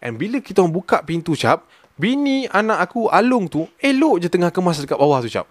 And 0.00 0.20
bila 0.20 0.38
kita 0.38 0.60
orang 0.62 0.74
buka 0.76 1.02
pintu 1.02 1.34
cap, 1.34 1.64
bini 1.96 2.46
anak 2.52 2.90
aku 2.90 3.08
Alung 3.08 3.48
tu 3.48 3.66
elok 3.80 4.22
je 4.22 4.28
tengah 4.28 4.52
kemas 4.52 4.78
dekat 4.78 5.00
bawah 5.00 5.24
tu 5.24 5.30
cap. 5.32 5.48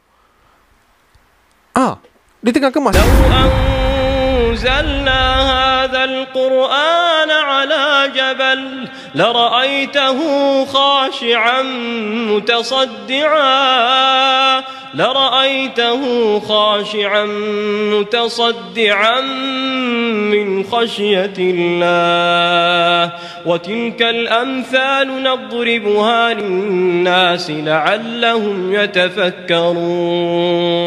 Ah, 1.75 1.99
dia 2.39 2.53
tengah 2.55 2.71
kemas. 2.71 2.95
لو 2.95 3.75
أنزلنا 4.55 5.21
هذا 5.51 6.03
القرآن 6.03 7.31
على 7.31 8.11
جبل 8.15 8.87
لرأيته 9.15 10.19
خاشعا 10.65 11.61
متصدعا 12.31 13.55
لرأيته 14.95 16.01
خاشعا 16.39 17.25
متصدعا 17.91 19.21
من 20.31 20.63
خشية 20.63 21.33
الله 21.37 23.19
وتلك 23.45 24.01
الأمثال 24.01 25.23
نضربها 25.23 26.33
للناس 26.33 27.51
لعلهم 27.51 28.73
يتفكرون 28.73 30.15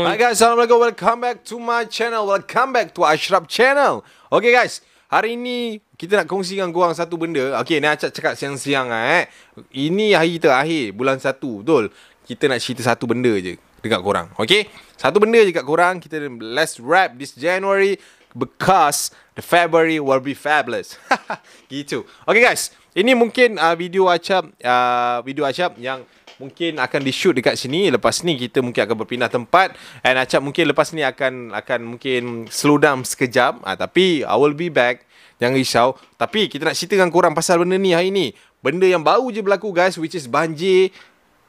Hi 0.08 0.16
guys, 0.16 0.40
Assalamualaikum. 0.40 0.80
Welcome 0.88 1.20
back 1.20 1.44
to 1.44 1.60
my 1.60 1.84
channel. 1.84 2.24
Welcome 2.32 2.72
back 2.72 2.96
to 2.96 3.04
Ashraf 3.04 3.44
channel. 3.44 4.00
Okay 4.32 4.56
guys, 4.56 4.80
hari 5.12 5.36
ni 5.36 5.84
kita 6.00 6.24
nak 6.24 6.32
kongsi 6.32 6.56
dengan 6.56 6.72
korang 6.72 6.96
satu 6.96 7.20
benda. 7.20 7.60
Okay, 7.60 7.76
ni 7.76 7.84
Acap 7.84 8.08
cakap 8.08 8.40
siang-siang 8.40 8.88
lah 8.88 9.20
eh. 9.20 9.28
Ini 9.76 10.16
hari 10.16 10.40
terakhir, 10.40 10.96
bulan 10.96 11.20
satu. 11.20 11.60
Betul? 11.60 11.92
Kita 12.24 12.48
nak 12.48 12.64
cerita 12.64 12.88
satu 12.88 13.04
benda 13.04 13.36
je 13.36 13.67
dekat 13.82 14.00
korang. 14.02 14.26
Okay? 14.38 14.70
Satu 14.98 15.22
benda 15.22 15.38
je 15.42 15.54
kat 15.54 15.66
korang. 15.66 16.02
Kita 16.02 16.18
let's 16.42 16.82
wrap 16.82 17.14
this 17.14 17.34
January 17.34 17.98
because 18.34 19.14
the 19.38 19.44
February 19.44 20.02
will 20.02 20.20
be 20.22 20.34
fabulous. 20.34 20.98
gitu. 21.72 22.04
Okay 22.26 22.42
guys, 22.42 22.74
ini 22.92 23.14
mungkin 23.14 23.56
uh, 23.56 23.74
video 23.78 24.10
Acap, 24.10 24.50
uh, 24.62 25.22
video 25.22 25.46
Acap 25.46 25.78
yang 25.78 26.02
mungkin 26.38 26.78
akan 26.78 27.00
di 27.02 27.10
shoot 27.10 27.34
dekat 27.34 27.58
sini 27.58 27.90
lepas 27.90 28.22
ni 28.22 28.38
kita 28.38 28.62
mungkin 28.62 28.86
akan 28.86 28.96
berpindah 29.02 29.26
tempat 29.26 29.74
and 30.06 30.22
Acap 30.22 30.38
mungkin 30.38 30.70
lepas 30.70 30.94
ni 30.94 31.02
akan 31.02 31.50
akan 31.50 31.80
mungkin 31.98 32.46
slow 32.46 32.78
down 32.78 33.02
sekejap 33.02 33.58
ah, 33.66 33.74
tapi 33.74 34.22
I 34.22 34.36
will 34.38 34.54
be 34.54 34.70
back 34.70 35.02
jangan 35.42 35.58
risau 35.58 35.88
tapi 36.14 36.46
kita 36.46 36.62
nak 36.62 36.78
cerita 36.78 36.94
dengan 36.94 37.10
korang 37.10 37.34
pasal 37.34 37.58
benda 37.58 37.74
ni 37.74 37.90
hari 37.90 38.14
ni 38.14 38.30
benda 38.62 38.86
yang 38.86 39.02
baru 39.02 39.26
je 39.34 39.42
berlaku 39.42 39.74
guys 39.74 39.98
which 39.98 40.14
is 40.14 40.30
banjir 40.30 40.94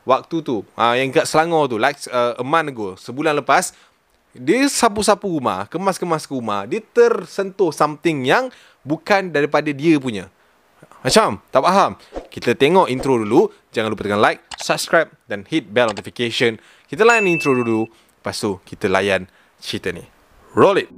waktu 0.07 0.35
tu 0.43 0.63
ah, 0.75 0.95
yang 0.95 1.09
kat 1.11 1.25
Selangor 1.27 1.67
tu 1.71 1.77
like 1.79 1.99
uh, 2.11 2.37
a 2.39 2.45
month 2.45 2.69
ago 2.71 2.87
sebulan 2.99 3.35
lepas 3.39 3.75
dia 4.35 4.67
sapu-sapu 4.69 5.25
rumah 5.25 5.65
kemas-kemas 5.65 6.29
rumah 6.29 6.69
dia 6.69 6.79
tersentuh 6.79 7.73
something 7.73 8.23
yang 8.23 8.53
bukan 8.85 9.33
daripada 9.33 9.73
dia 9.73 9.97
punya 9.97 10.29
macam? 10.99 11.39
Tak 11.47 11.63
faham? 11.63 11.91
Kita 12.27 12.51
tengok 12.59 12.91
intro 12.91 13.15
dulu. 13.15 13.47
Jangan 13.71 13.89
lupa 13.95 14.03
tekan 14.03 14.19
like, 14.19 14.43
subscribe 14.59 15.07
dan 15.31 15.47
hit 15.47 15.71
bell 15.71 15.87
notification. 15.87 16.59
Kita 16.91 17.07
layan 17.07 17.23
intro 17.29 17.55
dulu. 17.55 17.87
Lepas 18.19 18.35
tu, 18.43 18.59
kita 18.67 18.91
layan 18.91 19.31
cerita 19.63 19.95
ni. 19.95 20.03
Roll 20.51 20.83
it! 20.83 20.89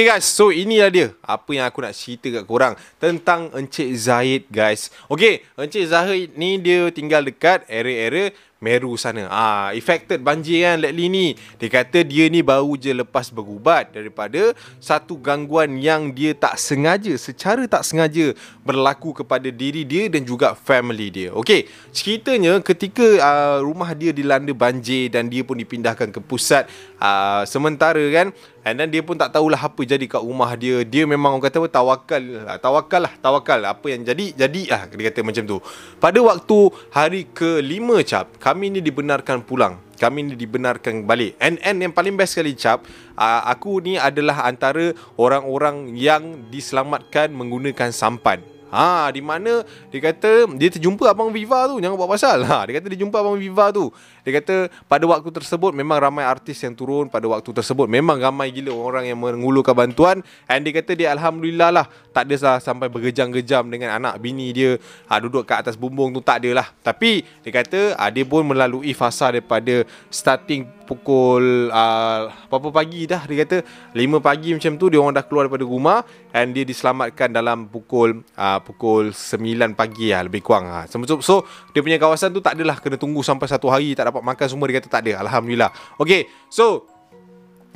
Okay 0.00 0.16
guys, 0.16 0.24
so 0.24 0.48
inilah 0.48 0.88
dia 0.88 1.12
apa 1.20 1.52
yang 1.52 1.68
aku 1.68 1.84
nak 1.84 1.92
cerita 1.92 2.32
kat 2.32 2.48
korang 2.48 2.72
tentang 2.96 3.52
Encik 3.52 3.92
Zahid 4.00 4.48
guys. 4.48 4.88
Okay, 5.12 5.44
Encik 5.60 5.92
Zahid 5.92 6.32
ni 6.40 6.56
dia 6.56 6.88
tinggal 6.88 7.20
dekat 7.20 7.68
area-area 7.68 8.32
Meru 8.60 8.92
sana. 9.00 9.24
Ah, 9.32 9.72
affected 9.72 10.20
banjir 10.20 10.68
kan 10.68 10.76
lately 10.84 11.08
ni. 11.08 11.26
Dia 11.56 11.80
kata 11.80 12.04
dia 12.04 12.28
ni 12.28 12.44
baru 12.44 12.76
je 12.76 12.92
lepas 12.92 13.32
berubat 13.32 13.88
daripada 13.88 14.52
satu 14.76 15.16
gangguan 15.16 15.80
yang 15.80 16.12
dia 16.12 16.36
tak 16.36 16.60
sengaja, 16.60 17.16
secara 17.16 17.64
tak 17.64 17.80
sengaja 17.88 18.36
berlaku 18.60 19.16
kepada 19.16 19.48
diri 19.48 19.88
dia 19.88 20.12
dan 20.12 20.28
juga 20.28 20.52
family 20.52 21.08
dia. 21.08 21.28
Okay, 21.32 21.72
ceritanya 21.88 22.60
ketika 22.60 23.04
uh, 23.24 23.64
rumah 23.64 23.96
dia 23.96 24.12
dilanda 24.12 24.52
banjir 24.52 25.08
dan 25.08 25.32
dia 25.32 25.40
pun 25.40 25.56
dipindahkan 25.56 26.12
ke 26.12 26.20
pusat 26.20 26.68
uh, 27.00 27.48
sementara 27.48 28.04
kan 28.12 28.28
And 28.60 28.76
then 28.76 28.92
dia 28.92 29.00
pun 29.00 29.16
tak 29.16 29.32
tahulah 29.32 29.56
apa 29.56 29.80
jadi 29.88 30.04
kat 30.04 30.20
rumah 30.20 30.52
dia. 30.52 30.84
Dia 30.84 31.08
memang 31.08 31.36
orang 31.36 31.48
kata 31.48 31.64
apa 31.64 31.68
tawakal. 31.72 32.22
Tawakal 32.60 33.00
lah, 33.08 33.14
tawakal. 33.16 33.60
Apa 33.64 33.86
yang 33.88 34.04
jadi, 34.04 34.36
jadi 34.36 34.62
lah. 34.68 34.82
Dia 34.92 35.08
kata 35.08 35.20
macam 35.24 35.44
tu. 35.48 35.58
Pada 35.96 36.20
waktu 36.20 36.58
hari 36.92 37.24
ke-5 37.32 37.88
cap, 38.04 38.26
kami 38.36 38.68
ni 38.68 38.84
dibenarkan 38.84 39.40
pulang. 39.40 39.80
Kami 39.96 40.32
ni 40.32 40.34
dibenarkan 40.36 41.08
balik. 41.08 41.40
And 41.40 41.56
and 41.64 41.80
yang 41.80 41.92
paling 41.96 42.20
best 42.20 42.36
sekali 42.36 42.52
cap, 42.52 42.84
uh, 43.16 43.48
aku 43.48 43.80
ni 43.80 43.96
adalah 43.96 44.44
antara 44.44 44.92
orang-orang 45.16 45.96
yang 45.96 46.48
diselamatkan 46.52 47.32
menggunakan 47.32 47.92
sampan. 47.92 48.44
Ha, 48.70 49.10
di 49.10 49.18
mana 49.18 49.66
dia 49.90 50.00
kata 50.00 50.46
dia 50.54 50.70
terjumpa 50.70 51.10
abang 51.10 51.34
Viva 51.34 51.66
tu, 51.66 51.82
jangan 51.82 51.98
buat 51.98 52.10
pasal. 52.14 52.46
Ha, 52.46 52.66
dia 52.70 52.78
kata 52.78 52.86
dia 52.94 52.98
jumpa 53.02 53.18
abang 53.18 53.34
Viva 53.34 53.74
tu. 53.74 53.90
Dia 54.22 54.38
kata 54.38 54.70
pada 54.86 55.04
waktu 55.10 55.28
tersebut 55.30 55.74
memang 55.74 55.98
ramai 55.98 56.22
artis 56.22 56.62
yang 56.62 56.74
turun 56.78 57.10
pada 57.10 57.26
waktu 57.26 57.50
tersebut. 57.50 57.90
Memang 57.90 58.22
ramai 58.22 58.54
gila 58.54 58.70
orang 58.70 59.04
yang 59.10 59.18
mengulurkan 59.18 59.74
bantuan 59.74 60.22
and 60.46 60.60
dia 60.62 60.72
kata 60.78 60.94
dia 60.94 61.10
alhamdulillah 61.10 61.70
lah 61.74 61.86
tak 62.14 62.30
ada 62.30 62.36
lah 62.38 62.56
sampai 62.62 62.86
bergejam-gejam 62.86 63.66
dengan 63.70 63.98
anak 63.98 64.22
bini 64.22 64.54
dia 64.54 64.78
ha, 65.10 65.18
duduk 65.18 65.42
kat 65.42 65.66
atas 65.66 65.74
bumbung 65.74 66.14
tu 66.14 66.22
tak 66.22 66.46
ada 66.46 66.62
lah. 66.62 66.66
Tapi 66.80 67.26
dia 67.42 67.50
kata 67.50 67.98
ha, 67.98 68.06
dia 68.14 68.22
pun 68.22 68.46
melalui 68.46 68.94
fasa 68.94 69.34
daripada 69.34 69.82
starting 70.14 70.80
pukul 70.90 71.70
uh, 71.70 72.34
berapa 72.50 72.74
pagi 72.74 73.06
dah 73.06 73.22
dia 73.22 73.46
kata 73.46 73.62
5 73.94 74.18
pagi 74.18 74.58
macam 74.58 74.74
tu 74.74 74.90
dia 74.90 74.98
orang 74.98 75.14
dah 75.14 75.22
keluar 75.22 75.46
daripada 75.46 75.62
rumah 75.62 76.02
and 76.34 76.54
dia 76.54 76.62
diselamatkan 76.62 77.30
dalam 77.30 77.66
pukul 77.66 78.22
uh, 78.38 78.58
pukul 78.62 79.10
9 79.10 79.74
pagi 79.74 80.14
lah 80.14 80.26
lebih 80.26 80.42
kurang 80.42 80.70
ha. 80.70 80.86
so, 80.86 80.98
so 81.22 81.34
dia 81.74 81.82
punya 81.82 81.98
kawasan 81.98 82.30
tu 82.30 82.38
tak 82.38 82.58
adalah 82.58 82.78
kena 82.78 82.98
tunggu 82.98 83.22
sampai 83.22 83.46
satu 83.50 83.66
hari 83.70 83.94
tak 83.94 84.10
dapat 84.10 84.22
makan 84.22 84.46
semua 84.46 84.66
dia 84.70 84.78
kata 84.78 84.88
tak 84.88 85.02
ada 85.06 85.26
alhamdulillah 85.26 85.70
okay 85.98 86.30
so 86.50 86.86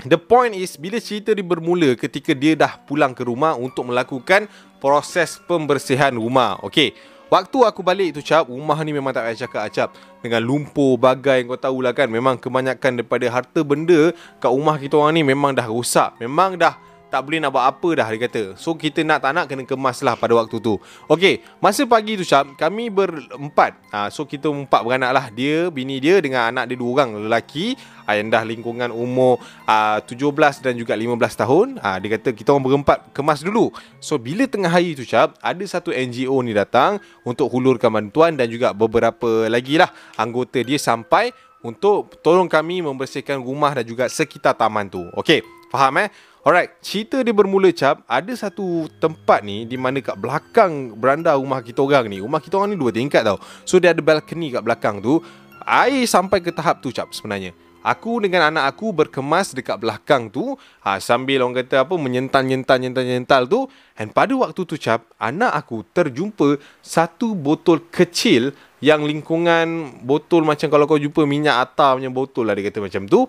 The 0.04 0.20
point 0.20 0.53
is 0.53 0.76
bila 0.76 1.00
cerita 1.00 1.32
ni 1.32 1.41
bermula 1.41 1.97
ketika 1.97 2.37
dia 2.37 2.53
dah 2.53 2.76
pulang 2.84 3.16
ke 3.16 3.25
rumah 3.25 3.56
untuk 3.56 3.88
melakukan 3.88 4.50
proses 4.76 5.41
pembersihan 5.48 6.12
rumah. 6.12 6.60
Okay. 6.60 6.92
Waktu 7.32 7.56
aku 7.65 7.81
balik 7.81 8.12
tu 8.12 8.21
cap, 8.21 8.53
rumah 8.53 8.76
ni 8.84 8.92
memang 8.92 9.16
tak 9.16 9.25
payah 9.25 9.48
cakap 9.48 9.62
acap. 9.65 9.88
Dengan 10.21 10.44
lumpur, 10.44 11.00
bagai 11.00 11.48
kau 11.48 11.56
tahulah 11.56 11.97
kan. 11.97 12.12
Memang 12.12 12.36
kebanyakan 12.36 13.00
daripada 13.00 13.26
harta 13.32 13.65
benda 13.65 14.12
kat 14.38 14.50
rumah 14.53 14.76
kita 14.76 15.00
orang 15.00 15.16
ni 15.16 15.22
memang 15.25 15.56
dah 15.56 15.65
rosak. 15.65 16.21
Memang 16.21 16.60
dah 16.60 16.76
tak 17.14 17.22
boleh 17.22 17.38
nak 17.38 17.54
buat 17.54 17.70
apa 17.70 17.88
dah 17.94 18.08
dia 18.10 18.19
kata. 18.26 18.42
So 18.58 18.75
kita 18.75 19.06
nak 19.06 19.22
tak 19.22 19.30
nak 19.38 19.47
kena 19.47 19.62
kemas 19.62 20.02
lah 20.02 20.19
pada 20.19 20.34
waktu 20.34 20.58
tu. 20.58 20.82
Okay, 21.06 21.47
masa 21.62 21.86
pagi 21.86 22.19
tu 22.19 22.26
Syam, 22.26 22.58
kami 22.58 22.91
berempat. 22.91 23.78
Ha, 23.94 24.10
so 24.10 24.26
kita 24.26 24.50
empat 24.50 24.82
beranak 24.82 25.14
lah. 25.14 25.26
Dia, 25.30 25.70
bini 25.70 26.03
dia 26.03 26.19
dengan 26.19 26.50
anak 26.50 26.66
dia 26.66 26.74
dua 26.74 26.91
orang 26.98 27.22
lelaki. 27.22 27.78
Ha, 28.03 28.19
yang 28.19 28.34
dah 28.34 28.42
lingkungan 28.42 28.91
umur 28.91 29.38
ha, 29.70 30.03
17 30.03 30.58
dan 30.58 30.74
juga 30.74 30.98
15 30.98 31.14
tahun. 31.38 31.66
Ha, 31.78 32.03
dia 32.03 32.19
kata 32.19 32.34
kita 32.34 32.50
orang 32.50 32.66
berempat 32.66 33.14
kemas 33.14 33.47
dulu. 33.47 33.70
So 34.03 34.19
bila 34.19 34.50
tengah 34.50 34.74
hari 34.74 34.98
tu 34.98 35.06
Syam, 35.06 35.30
ada 35.38 35.64
satu 35.70 35.94
NGO 35.94 36.34
ni 36.42 36.50
datang 36.50 36.98
untuk 37.22 37.47
hulurkan 37.54 37.94
bantuan 37.94 38.34
dan 38.34 38.50
juga 38.50 38.74
beberapa 38.74 39.47
lagi 39.47 39.78
lah 39.78 39.94
anggota 40.19 40.58
dia 40.66 40.82
sampai 40.82 41.30
untuk 41.62 42.19
tolong 42.20 42.50
kami 42.50 42.82
membersihkan 42.82 43.38
rumah 43.38 43.70
dan 43.72 43.86
juga 43.86 44.10
sekitar 44.10 44.58
taman 44.58 44.91
tu. 44.91 45.06
Okay, 45.14 45.41
faham 45.70 46.03
eh? 46.03 46.10
Alright, 46.44 46.77
cerita 46.84 47.25
dia 47.25 47.32
bermula 47.32 47.72
cap, 47.72 48.05
ada 48.05 48.28
satu 48.37 48.84
tempat 49.00 49.41
ni 49.41 49.65
di 49.65 49.81
mana 49.81 50.05
kat 50.05 50.12
belakang 50.21 50.93
beranda 50.93 51.41
rumah 51.41 51.65
kita 51.65 51.81
orang 51.81 52.05
ni. 52.05 52.21
Rumah 52.21 52.37
kita 52.37 52.60
orang 52.60 52.77
ni 52.77 52.77
dua 52.77 52.93
tingkat 52.93 53.25
tau. 53.25 53.41
So 53.65 53.81
dia 53.81 53.97
ada 53.97 54.05
balcony 54.05 54.53
kat 54.53 54.60
belakang 54.60 55.00
tu. 55.00 55.25
Air 55.65 56.04
sampai 56.04 56.45
ke 56.45 56.53
tahap 56.53 56.84
tu 56.84 56.92
cap 56.92 57.09
sebenarnya. 57.16 57.57
Aku 57.80 58.21
dengan 58.21 58.53
anak 58.53 58.77
aku 58.77 58.92
berkemas 58.92 59.57
dekat 59.57 59.80
belakang 59.80 60.33
tu 60.33 60.57
ha, 60.80 60.97
Sambil 60.97 61.45
orang 61.45 61.60
kata 61.60 61.84
apa 61.84 62.01
Menyental-nyental-nyental-nyental 62.01 63.45
tu 63.45 63.68
Dan 63.92 64.09
pada 64.09 64.33
waktu 64.33 64.65
tu 64.65 64.80
cap 64.80 65.04
Anak 65.21 65.53
aku 65.53 65.84
terjumpa 65.92 66.57
Satu 66.80 67.36
botol 67.36 67.84
kecil 67.92 68.57
Yang 68.80 69.13
lingkungan 69.13 70.01
botol 70.01 70.48
macam 70.48 70.72
Kalau 70.72 70.89
kau 70.89 70.97
jumpa 70.97 71.28
minyak 71.28 71.60
atar 71.60 72.01
punya 72.01 72.09
botol 72.09 72.48
lah 72.48 72.57
Dia 72.57 72.72
kata 72.72 72.80
macam 72.80 73.04
tu 73.04 73.28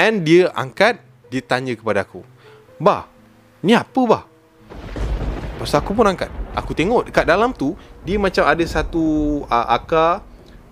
And 0.00 0.24
dia 0.24 0.48
angkat 0.56 0.96
Dia 1.28 1.44
tanya 1.44 1.76
kepada 1.76 2.00
aku 2.00 2.39
Bah, 2.80 3.04
ni 3.60 3.76
apa 3.76 4.00
bah? 4.08 4.24
Lepas 5.60 5.76
aku 5.76 5.92
pun 5.92 6.08
angkat. 6.08 6.32
Aku 6.56 6.72
tengok 6.72 7.12
dekat 7.12 7.28
dalam 7.28 7.52
tu, 7.52 7.76
dia 8.00 8.16
macam 8.16 8.48
ada 8.48 8.64
satu 8.64 9.44
uh, 9.44 9.66
akar. 9.68 10.24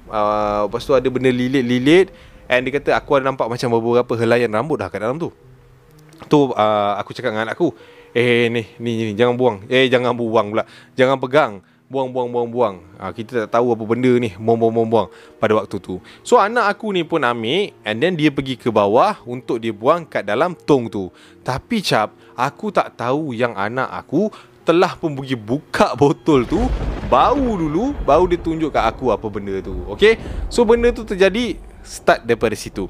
Uh, 0.09 0.65
lepas 0.65 0.81
tu 0.81 0.97
ada 0.97 1.05
benda 1.13 1.29
lilit-lilit. 1.29 2.09
And 2.49 2.65
dia 2.65 2.81
kata 2.81 2.97
aku 2.97 3.21
ada 3.21 3.29
nampak 3.29 3.45
macam 3.45 3.69
beberapa 3.77 4.17
helaian 4.17 4.49
rambut 4.49 4.81
dah 4.81 4.89
kat 4.89 5.05
dalam 5.05 5.21
tu. 5.21 5.29
Tu 6.33 6.39
uh, 6.41 6.93
aku 6.97 7.13
cakap 7.13 7.37
dengan 7.37 7.53
anak 7.53 7.61
aku. 7.61 7.77
Eh 8.17 8.49
ni, 8.49 8.65
ni, 8.81 9.13
ni, 9.13 9.13
jangan 9.13 9.37
buang. 9.37 9.69
Eh 9.69 9.93
jangan 9.93 10.17
buang 10.17 10.57
pula. 10.57 10.65
Jangan 10.97 11.21
pegang. 11.21 11.61
Buang 11.89 12.13
buang 12.13 12.29
buang 12.29 12.49
buang. 12.53 12.77
Ha, 13.01 13.17
kita 13.17 13.49
tak 13.49 13.57
tahu 13.59 13.73
apa 13.73 13.85
benda 13.89 14.13
ni, 14.21 14.37
buang 14.37 14.61
buang 14.61 14.73
buang 14.77 14.89
buang 14.93 15.09
pada 15.41 15.57
waktu 15.57 15.81
tu. 15.81 15.97
So 16.21 16.37
anak 16.37 16.69
aku 16.69 16.93
ni 16.93 17.01
pun 17.01 17.25
ambil 17.25 17.73
and 17.83 17.97
then 17.97 18.13
dia 18.13 18.29
pergi 18.29 18.61
ke 18.61 18.69
bawah 18.69 19.17
untuk 19.25 19.57
dia 19.57 19.73
buang 19.73 20.05
kat 20.05 20.29
dalam 20.29 20.53
tong 20.53 20.93
tu. 20.93 21.09
Tapi 21.41 21.81
cap, 21.81 22.13
aku 22.37 22.69
tak 22.69 22.93
tahu 23.01 23.33
yang 23.33 23.57
anak 23.57 23.89
aku 23.89 24.29
telah 24.69 24.93
pun 25.01 25.17
pergi 25.17 25.33
buka 25.33 25.97
botol 26.01 26.45
tu 26.45 26.61
Bau 27.09 27.57
dulu 27.57 27.97
Baru 28.05 28.29
dia 28.29 28.37
tunjuk 28.37 28.69
kat 28.69 28.85
aku 28.85 29.09
apa 29.09 29.25
benda 29.33 29.65
tu 29.65 29.73
Okay 29.97 30.21
So 30.53 30.69
benda 30.69 30.93
tu 30.93 31.09
terjadi 31.09 31.57
Start 31.81 32.29
daripada 32.29 32.53
situ 32.53 32.85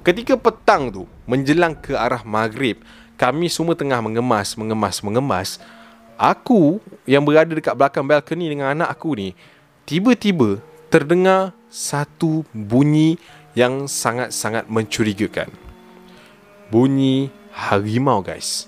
Ketika 0.00 0.40
petang 0.40 0.88
tu 0.88 1.04
Menjelang 1.28 1.76
ke 1.76 1.92
arah 1.92 2.24
maghrib 2.24 2.80
Kami 3.20 3.52
semua 3.52 3.76
tengah 3.76 4.00
mengemas 4.00 4.56
Mengemas 4.56 5.04
Mengemas 5.04 5.60
Aku 6.18 6.82
Yang 7.06 7.22
berada 7.22 7.52
dekat 7.54 7.78
belakang 7.78 8.04
balcony 8.04 8.50
Dengan 8.50 8.74
anak 8.74 8.90
aku 8.90 9.14
ni 9.14 9.38
Tiba-tiba 9.86 10.58
Terdengar 10.90 11.54
Satu 11.70 12.42
bunyi 12.50 13.16
Yang 13.54 13.86
sangat-sangat 13.94 14.66
mencurigakan. 14.66 15.48
Bunyi 16.68 17.30
Harimau 17.54 18.22
guys. 18.22 18.66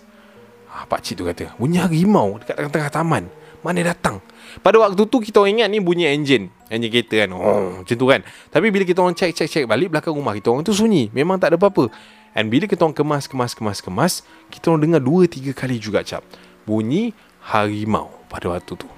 Ah, 0.71 0.87
Pak 0.87 1.03
cik 1.03 1.15
tu 1.21 1.25
kata 1.27 1.55
Bunyi 1.59 1.83
harimau 1.83 2.39
Dekat 2.39 2.55
tengah-tengah 2.59 2.91
taman. 2.95 3.25
Mana 3.61 3.85
datang? 3.85 4.25
Pada 4.65 4.81
waktu 4.81 5.05
tu 5.05 5.21
kita 5.21 5.45
orang 5.45 5.61
ingat 5.61 5.69
ni 5.69 5.79
bunyi 5.85 6.09
enjin. 6.09 6.49
Enjin 6.73 6.89
kereta 6.89 7.23
kan 7.23 7.29
oh, 7.37 7.85
Macam 7.85 7.97
tu 7.97 8.07
kan. 8.09 8.21
Tapi 8.49 8.67
bila 8.73 8.89
kita 8.89 9.05
orang 9.05 9.13
cek 9.13 9.37
cek 9.37 9.49
cek 9.53 9.65
balik 9.69 9.93
Belakang 9.93 10.17
rumah 10.17 10.33
kita 10.33 10.49
orang 10.49 10.65
tu 10.65 10.73
sunyi. 10.73 11.13
Memang 11.13 11.37
tak 11.37 11.55
ada 11.55 11.57
apa-apa. 11.61 11.93
And 12.33 12.49
bila 12.49 12.65
kita 12.65 12.83
orang 12.83 12.97
kemas 12.97 13.29
kemas 13.29 13.53
kemas 13.53 13.79
kemas 13.85 14.13
Kita 14.49 14.73
orang 14.73 14.89
dengar 14.89 15.03
dua 15.05 15.29
tiga 15.29 15.53
kali 15.53 15.77
juga 15.77 16.01
cap. 16.01 16.25
Bunyi 16.65 17.13
harimau 17.45 18.13
pada 18.29 18.53
waktu 18.53 18.77
tu. 18.77 18.89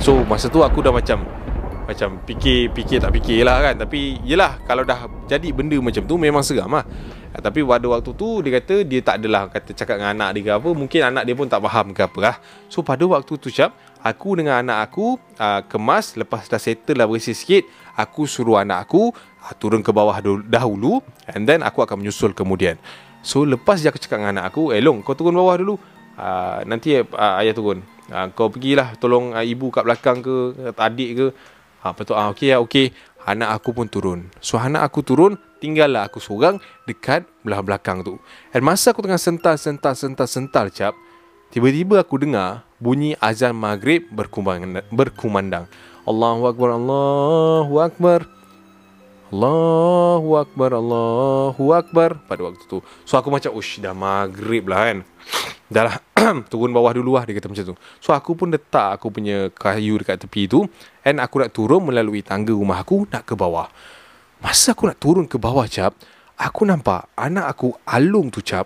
So 0.00 0.24
masa 0.24 0.48
tu 0.48 0.64
aku 0.64 0.80
dah 0.80 0.92
macam 0.92 1.28
Macam 1.84 2.22
fikir 2.24 2.72
Fikir 2.72 3.04
tak 3.04 3.12
fikir 3.12 3.44
lah 3.44 3.60
kan. 3.60 3.84
Tapi 3.84 4.16
yelah 4.24 4.56
Kalau 4.64 4.80
dah 4.80 5.04
jadi 5.28 5.52
benda 5.52 5.76
macam 5.76 6.00
tu 6.08 6.16
Memang 6.16 6.40
seram 6.40 6.72
lah. 6.72 6.88
Tapi 7.30 7.62
pada 7.62 7.86
waktu 7.86 8.10
tu 8.18 8.42
dia 8.42 8.58
kata 8.58 8.82
dia 8.82 9.00
tak 9.06 9.22
adalah 9.22 9.46
kata 9.46 9.70
cakap 9.70 10.02
dengan 10.02 10.18
anak 10.18 10.30
dia 10.34 10.42
ke 10.44 10.50
apa 10.50 10.68
mungkin 10.74 11.00
anak 11.14 11.22
dia 11.22 11.34
pun 11.38 11.46
tak 11.46 11.62
faham 11.62 11.94
ke 11.94 12.02
apa 12.02 12.18
lah. 12.18 12.36
So 12.66 12.82
pada 12.82 13.06
waktu 13.06 13.38
tu 13.38 13.48
cap 13.54 13.70
aku 14.02 14.34
dengan 14.34 14.66
anak 14.66 14.90
aku 14.90 15.14
uh, 15.38 15.62
kemas 15.70 16.18
lepas 16.18 16.50
dah 16.50 16.58
settle 16.58 16.98
dah 16.98 17.06
bersih 17.06 17.32
sikit 17.38 17.70
aku 17.94 18.26
suruh 18.26 18.58
anak 18.58 18.82
aku 18.82 19.14
uh, 19.14 19.54
turun 19.62 19.78
ke 19.78 19.94
bawah 19.94 20.18
dahulu 20.42 20.98
and 21.30 21.46
then 21.46 21.62
aku 21.62 21.86
akan 21.86 22.02
menyusul 22.02 22.34
kemudian. 22.34 22.76
So 23.22 23.46
lepas 23.46 23.78
je 23.78 23.86
aku 23.86 24.02
cakap 24.02 24.18
dengan 24.20 24.42
anak 24.42 24.50
aku 24.50 24.74
eh 24.74 24.82
long 24.82 24.98
kau 24.98 25.14
turun 25.14 25.38
bawah 25.38 25.54
dulu 25.54 25.78
uh, 26.20 26.60
nanti 26.68 27.00
uh, 27.00 27.40
ayah 27.40 27.56
turun 27.56 27.80
uh, 28.12 28.28
kau 28.36 28.52
pergilah 28.52 28.92
tolong 29.00 29.32
uh, 29.32 29.40
ibu 29.40 29.72
kat 29.72 29.88
belakang 29.88 30.20
ke 30.20 30.36
adik 30.76 31.10
ke 31.16 31.28
Ha, 31.80 31.96
betul 31.96 32.12
ah 32.12 32.28
okey 32.28 32.52
ya 32.52 32.60
okey 32.60 32.92
anak 33.24 33.56
aku 33.56 33.72
pun 33.72 33.88
turun 33.88 34.28
so 34.36 34.60
anak 34.60 34.84
aku 34.84 35.00
turun 35.00 35.40
tinggallah 35.60 36.08
aku 36.08 36.18
seorang 36.18 36.56
dekat 36.88 37.28
belah 37.44 37.60
belakang 37.60 38.00
tu. 38.00 38.16
Dan 38.50 38.64
masa 38.64 38.96
aku 38.96 39.04
tengah 39.04 39.20
sental, 39.20 39.60
sental, 39.60 39.92
sental, 39.92 40.26
sental 40.26 40.66
cap, 40.72 40.96
tiba-tiba 41.52 42.00
aku 42.00 42.16
dengar 42.16 42.64
bunyi 42.80 43.14
azan 43.20 43.52
maghrib 43.52 44.08
berkumandang. 44.08 44.82
berkumandang. 44.88 45.68
Allahu 46.08 46.48
Akbar, 46.48 46.68
Allahu 46.74 47.74
Akbar. 47.78 48.20
Allahu 49.30 50.30
Akbar, 50.42 50.70
Allahu 50.74 51.64
Akbar 51.70 52.18
pada 52.26 52.40
waktu 52.50 52.64
tu. 52.66 52.82
So 53.06 53.14
aku 53.14 53.30
macam, 53.30 53.54
ush, 53.54 53.78
dah 53.78 53.94
maghrib 53.94 54.66
lah 54.66 54.90
kan. 54.90 54.98
Dah 55.70 55.86
lah, 55.86 55.96
turun 56.50 56.74
bawah 56.74 56.90
dulu 56.90 57.14
lah, 57.14 57.22
dia 57.22 57.38
kata 57.38 57.46
macam 57.46 57.64
tu. 57.70 57.76
So 58.02 58.10
aku 58.10 58.34
pun 58.34 58.50
letak 58.50 58.98
aku 58.98 59.14
punya 59.14 59.54
kayu 59.54 60.02
dekat 60.02 60.26
tepi 60.26 60.50
tu. 60.50 60.66
And 61.06 61.22
aku 61.22 61.46
nak 61.46 61.54
turun 61.54 61.86
melalui 61.86 62.26
tangga 62.26 62.50
rumah 62.50 62.82
aku, 62.82 63.06
nak 63.06 63.22
ke 63.22 63.38
bawah. 63.38 63.70
Masa 64.40 64.72
aku 64.72 64.88
nak 64.88 64.96
turun 64.96 65.28
ke 65.28 65.36
bawah 65.36 65.68
cap 65.68 65.92
Aku 66.40 66.64
nampak 66.64 67.12
anak 67.12 67.44
aku 67.44 67.76
Alung 67.84 68.32
tu 68.32 68.40
cap 68.40 68.64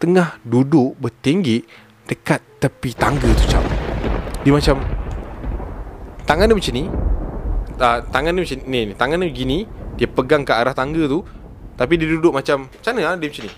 Tengah 0.00 0.40
duduk 0.40 0.96
bertinggi 0.96 1.60
Dekat 2.08 2.40
tepi 2.56 2.96
tangga 2.96 3.28
tu 3.28 3.44
cap 3.44 3.60
Dia 4.40 4.52
macam 4.56 4.80
Tangan 6.24 6.48
dia 6.48 6.56
macam 6.56 6.72
ni 6.72 6.84
uh, 7.76 7.98
Tangan 8.08 8.32
dia 8.32 8.40
macam 8.40 8.58
ni, 8.64 8.80
ni 8.88 8.94
Tangan 8.96 9.16
dia 9.20 9.28
begini 9.28 9.58
Dia 10.00 10.08
pegang 10.08 10.48
ke 10.48 10.52
arah 10.56 10.72
tangga 10.72 11.04
tu 11.04 11.20
Tapi 11.76 12.00
dia 12.00 12.08
duduk 12.08 12.32
macam 12.32 12.72
Macam 12.72 12.92
mana 12.96 13.12
lah 13.12 13.20
dia 13.20 13.28
macam 13.28 13.44
ni 13.44 13.52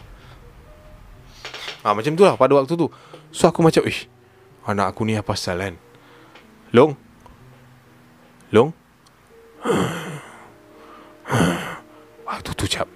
ha, 1.85 1.93
Macam 1.93 2.17
tu 2.17 2.25
lah 2.25 2.41
pada 2.41 2.57
waktu 2.57 2.75
tu. 2.75 2.89
So 3.31 3.47
aku 3.47 3.61
macam 3.61 3.85
Ish 3.85 4.09
Anak 4.65 4.97
aku 4.97 5.05
ni 5.05 5.13
apa 5.13 5.37
pasal 5.37 5.61
kan? 5.61 5.77
Long. 6.73 6.97
Long? 8.49 8.73
Waktu 12.29 12.51
tu 12.57 12.65
cap 12.65 12.89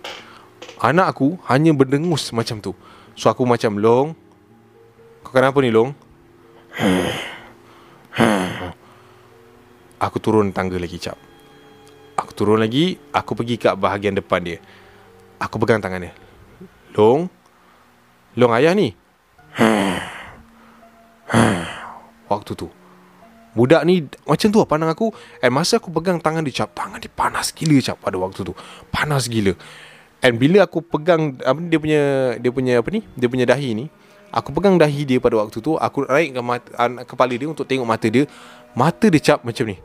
Anak 0.80 1.12
aku 1.12 1.36
hanya 1.52 1.76
berdengus 1.76 2.32
macam 2.32 2.64
tu. 2.64 2.72
So 3.12 3.28
aku 3.28 3.44
macam 3.44 3.76
Long 3.76 4.16
Kau 5.20 5.36
kenapa 5.36 5.60
ni 5.60 5.68
Long? 5.68 5.92
Aku 9.98 10.22
turun 10.22 10.54
tangga 10.54 10.78
lagi 10.78 10.96
cap. 10.96 11.18
Aku 12.16 12.32
turun 12.32 12.62
lagi 12.62 12.96
Aku 13.12 13.36
pergi 13.36 13.60
ke 13.60 13.68
bahagian 13.76 14.16
depan 14.16 14.40
dia. 14.40 14.56
Aku 15.36 15.60
pegang 15.60 15.84
tangan 15.84 16.08
dia. 16.08 16.16
Long 16.96 17.28
Long 18.38 18.54
ayah 18.54 18.78
ni 18.78 18.94
Waktu 22.30 22.52
tu 22.54 22.70
Budak 23.58 23.82
ni 23.82 24.06
macam 24.22 24.48
tu 24.54 24.62
lah 24.62 24.68
pandang 24.70 24.94
aku 24.94 25.10
And 25.42 25.50
masa 25.50 25.82
aku 25.82 25.90
pegang 25.90 26.22
tangan 26.22 26.46
dia 26.46 26.62
cap 26.62 26.70
Tangan 26.78 27.02
dia 27.02 27.10
panas 27.10 27.50
gila 27.50 27.82
cap 27.82 27.98
pada 27.98 28.14
waktu 28.14 28.46
tu 28.46 28.54
Panas 28.94 29.26
gila 29.26 29.58
And 30.18 30.34
bila 30.34 30.66
aku 30.66 30.82
pegang 30.82 31.38
apa 31.46 31.58
dia 31.62 31.78
punya 31.78 32.02
dia 32.42 32.50
punya 32.50 32.72
apa 32.82 32.90
ni? 32.90 33.06
Dia 33.14 33.30
punya 33.30 33.46
dahi 33.46 33.70
ni, 33.70 33.84
aku 34.34 34.50
pegang 34.50 34.74
dahi 34.74 35.06
dia 35.06 35.22
pada 35.22 35.38
waktu 35.38 35.62
tu, 35.62 35.78
aku 35.78 36.10
naikkan 36.10 36.42
mata, 36.42 36.70
kepala 37.06 37.38
dia 37.38 37.46
untuk 37.46 37.62
tengok 37.62 37.86
mata 37.86 38.10
dia. 38.10 38.26
Mata 38.74 39.06
dia 39.06 39.22
cap 39.22 39.46
macam 39.46 39.70
ni. 39.70 39.78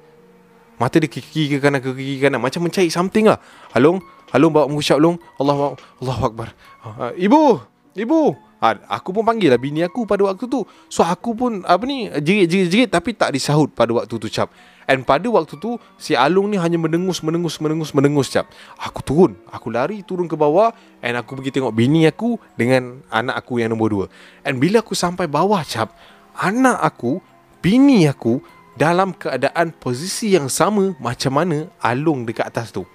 Mata 0.81 0.97
dia 0.97 1.05
ke 1.05 1.21
kiri 1.21 1.53
ke 1.53 1.57
kanan 1.61 1.85
ke 1.85 1.93
kiri 1.93 2.17
ke 2.17 2.21
kanan 2.25 2.41
macam 2.41 2.65
mencari 2.65 2.89
something 2.89 3.29
lah. 3.29 3.37
Halong, 3.77 4.01
halong 4.33 4.49
bawa 4.49 4.65
mengucap 4.65 4.97
long. 4.97 5.21
Allah 5.37 5.77
Allah 6.01 6.17
Akbar. 6.17 6.49
Uh, 6.81 7.13
ibu, 7.13 7.61
ibu. 7.97 8.35
Ha, 8.63 8.79
aku 8.87 9.11
pun 9.11 9.27
panggil 9.27 9.51
lah 9.51 9.59
bini 9.59 9.83
aku 9.83 10.07
pada 10.07 10.23
waktu 10.23 10.47
tu. 10.47 10.63
So 10.87 11.03
aku 11.03 11.35
pun 11.35 11.67
apa 11.67 11.83
ni 11.83 12.07
jerit-jerit-jerit 12.07 12.87
tapi 12.87 13.11
tak 13.11 13.35
disahut 13.35 13.67
pada 13.75 13.91
waktu 13.91 14.15
tu 14.15 14.31
cap. 14.31 14.47
And 14.87 15.03
pada 15.03 15.27
waktu 15.27 15.59
tu 15.59 15.75
si 15.99 16.15
Alung 16.15 16.47
ni 16.47 16.55
hanya 16.55 16.79
mendengus 16.79 17.19
mendengus 17.19 17.59
mendengus 17.59 17.91
mendengus 17.91 18.31
cap. 18.31 18.47
Aku 18.79 19.03
turun, 19.03 19.35
aku 19.51 19.67
lari 19.67 19.99
turun 20.07 20.31
ke 20.31 20.39
bawah 20.39 20.71
and 21.03 21.19
aku 21.19 21.39
pergi 21.39 21.59
tengok 21.59 21.75
bini 21.75 22.07
aku 22.07 22.39
dengan 22.55 23.03
anak 23.11 23.43
aku 23.43 23.59
yang 23.59 23.75
nombor 23.75 23.91
dua. 23.91 24.05
And 24.47 24.63
bila 24.63 24.79
aku 24.79 24.95
sampai 24.95 25.27
bawah 25.27 25.59
cap, 25.67 25.91
anak 26.39 26.79
aku, 26.79 27.19
bini 27.59 28.07
aku 28.07 28.39
dalam 28.79 29.11
keadaan 29.11 29.75
posisi 29.75 30.39
yang 30.39 30.47
sama 30.47 30.95
macam 31.03 31.35
mana 31.35 31.67
Alung 31.83 32.23
dekat 32.23 32.47
atas 32.47 32.71
tu. 32.71 32.87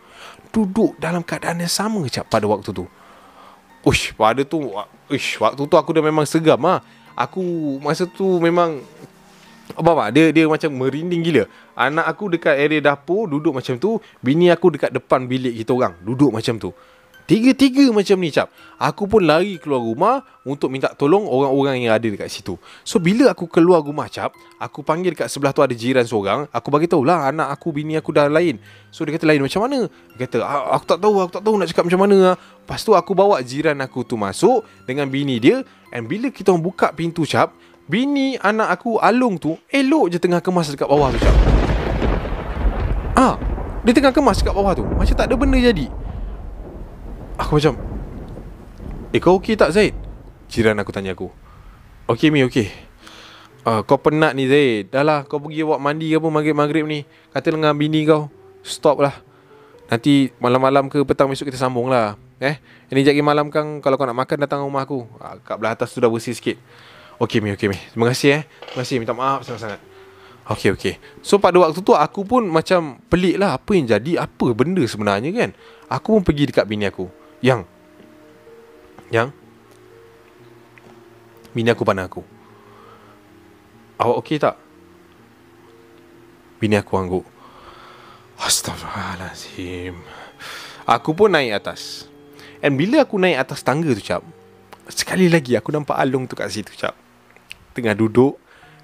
Duduk 0.49 0.97
dalam 0.97 1.21
keadaan 1.21 1.61
yang 1.61 1.69
sama 1.69 2.01
cap 2.09 2.25
pada 2.33 2.49
waktu 2.49 2.73
tu. 2.73 2.89
Ush, 3.87 4.15
pada 4.15 4.43
tu 4.43 4.75
Ush, 5.09 5.39
waktu 5.39 5.63
tu 5.65 5.77
aku 5.79 5.91
dah 5.95 6.05
memang 6.05 6.27
segam 6.27 6.59
ah. 6.67 6.83
Aku 7.19 7.43
masa 7.83 8.07
tu 8.07 8.39
memang 8.39 8.79
apa 9.75 9.91
apa 9.93 10.05
dia 10.15 10.31
dia 10.31 10.47
macam 10.47 10.71
merinding 10.71 11.21
gila. 11.23 11.45
Anak 11.75 12.07
aku 12.07 12.31
dekat 12.33 12.55
area 12.57 12.81
dapur 12.81 13.27
duduk 13.27 13.55
macam 13.55 13.75
tu, 13.77 13.99
bini 14.23 14.49
aku 14.49 14.75
dekat 14.75 14.91
depan 14.95 15.27
bilik 15.27 15.55
kita 15.59 15.75
orang 15.75 15.95
duduk 16.03 16.31
macam 16.31 16.57
tu. 16.59 16.71
Tiga-tiga 17.29 17.93
macam 17.93 18.17
ni 18.25 18.33
cap. 18.33 18.49
Aku 18.81 19.05
pun 19.05 19.21
lari 19.21 19.61
keluar 19.61 19.85
rumah 19.85 20.25
untuk 20.49 20.73
minta 20.73 20.97
tolong 20.97 21.29
orang-orang 21.29 21.85
yang 21.85 21.93
ada 21.93 22.09
dekat 22.09 22.25
situ. 22.33 22.57
So 22.89 22.97
bila 22.97 23.29
aku 23.29 23.45
keluar 23.45 23.85
rumah 23.85 24.09
cap, 24.09 24.33
aku 24.57 24.81
panggil 24.81 25.13
dekat 25.13 25.29
sebelah 25.29 25.53
tu 25.53 25.61
ada 25.61 25.77
jiran 25.77 26.09
seorang, 26.09 26.49
aku 26.49 26.73
bagi 26.73 26.89
tahu 26.89 27.05
lah 27.05 27.29
anak 27.29 27.53
aku 27.53 27.69
bini 27.69 28.01
aku 28.01 28.17
dah 28.17 28.33
lain. 28.33 28.57
So 28.89 29.05
dia 29.05 29.13
kata 29.13 29.29
lain 29.29 29.45
macam 29.45 29.61
mana? 29.61 29.93
Dia 30.17 30.25
kata 30.25 30.41
aku 30.73 30.85
tak 30.89 30.99
tahu, 31.05 31.15
aku 31.21 31.33
tak 31.37 31.43
tahu 31.45 31.55
nak 31.61 31.69
cakap 31.69 31.85
macam 31.85 32.01
mana. 32.01 32.19
Lepas 32.41 32.81
tu 32.81 32.97
aku 32.97 33.13
bawa 33.13 33.45
jiran 33.45 33.77
aku 33.85 34.09
tu 34.09 34.17
masuk 34.17 34.65
dengan 34.89 35.05
bini 35.13 35.37
dia 35.37 35.61
and 35.93 36.09
bila 36.09 36.33
kita 36.33 36.49
orang 36.49 36.65
buka 36.65 36.97
pintu 36.97 37.29
cap, 37.29 37.53
bini 37.93 38.41
anak 38.41 38.81
aku 38.81 38.97
Alung 39.05 39.37
tu 39.37 39.53
elok 39.69 40.09
je 40.09 40.17
tengah 40.17 40.41
kemas 40.41 40.73
dekat 40.73 40.89
bawah 40.89 41.13
tu 41.13 41.21
cap. 41.21 41.37
Ah, 43.13 43.37
dia 43.85 43.93
tengah 43.93 44.17
kemas 44.17 44.41
dekat 44.41 44.57
bawah 44.57 44.73
tu. 44.73 44.89
Macam 44.97 45.13
tak 45.13 45.29
ada 45.29 45.37
benda 45.37 45.61
jadi. 45.61 46.08
Aku 47.39 47.63
macam 47.63 47.79
Eh 49.15 49.23
kau 49.23 49.41
okey 49.41 49.57
tak 49.57 49.73
Zaid? 49.73 49.97
Jiran 50.53 50.77
aku 50.85 50.93
tanya 50.93 51.17
aku. 51.17 51.33
Okey 52.13 52.29
Mi 52.29 52.45
okey 52.45 52.69
uh, 53.65 53.81
Kau 53.87 53.97
penat 53.97 54.37
ni 54.37 54.45
Zaid. 54.51 54.93
Dah 54.93 55.01
lah 55.01 55.25
kau 55.25 55.41
pergi 55.41 55.65
buat 55.65 55.81
mandi 55.81 56.13
ke 56.13 56.21
apa 56.21 56.29
Maghrib-maghrib 56.29 56.85
ni. 56.85 57.09
Kata 57.33 57.55
dengan 57.55 57.73
bini 57.73 58.05
kau. 58.05 58.29
Stop 58.61 59.01
lah. 59.01 59.17
Nanti 59.89 60.29
malam-malam 60.37 60.93
ke 60.93 61.01
petang 61.09 61.33
besok 61.33 61.49
kita 61.49 61.57
sambung 61.57 61.89
lah. 61.89 62.21
Eh 62.37 62.61
Ini 62.93 63.03
jagi 63.03 63.19
malam 63.19 63.51
kan 63.51 63.83
Kalau 63.83 63.99
kau 63.99 64.07
nak 64.07 64.19
makan 64.19 64.45
datang 64.45 64.61
rumah 64.61 64.85
aku. 64.85 65.09
Uh, 65.17 65.41
Kat 65.41 65.57
belah 65.57 65.73
atas 65.73 65.95
tu 65.95 66.05
dah 66.05 66.11
bersih 66.13 66.37
sikit. 66.37 66.61
Okey 67.17 67.41
Mi 67.41 67.57
okey 67.57 67.73
Mi. 67.73 67.79
Terima 67.81 68.13
kasih 68.13 68.29
eh. 68.35 68.43
Terima 68.45 68.83
kasih. 68.85 68.97
Minta 69.01 69.17
maaf 69.17 69.47
sangat-sangat 69.47 69.81
Okay 70.49 70.73
okay. 70.73 70.97
So 71.25 71.41
pada 71.41 71.61
waktu 71.61 71.81
tu 71.81 71.97
aku 71.97 72.29
pun 72.29 72.45
macam 72.45 73.01
pelik 73.09 73.41
lah. 73.41 73.57
Apa 73.57 73.73
yang 73.73 73.89
jadi 73.89 74.29
Apa 74.29 74.53
benda 74.53 74.85
sebenarnya 74.85 75.33
kan? 75.33 75.51
Aku 75.89 76.21
pun 76.21 76.23
pergi 76.29 76.53
dekat 76.53 76.69
bini 76.69 76.85
aku 76.85 77.18
Yang. 77.39 77.63
Yang. 79.15 79.31
Bini 81.55 81.71
aku 81.71 81.87
pandang 81.87 82.11
aku. 82.11 82.23
Awak 83.99 84.17
okey 84.23 84.39
tak? 84.43 84.57
Bini 86.59 86.75
aku 86.79 86.99
angguk. 86.99 87.27
Astaghfirullahaladzim 88.39 89.99
Aku 90.87 91.11
pun 91.15 91.35
naik 91.35 91.59
atas. 91.59 92.07
And 92.63 92.79
bila 92.79 93.03
aku 93.03 93.19
naik 93.19 93.51
atas 93.51 93.67
tangga 93.67 93.91
tu 93.95 94.03
cap 94.03 94.23
Sekali 94.87 95.27
lagi 95.27 95.59
aku 95.59 95.75
nampak 95.75 95.99
Alung 95.99 96.31
tu 96.31 96.39
kat 96.39 96.51
situ 96.51 96.71
cap. 96.79 96.95
Tengah 97.75 97.99
duduk 97.99 98.39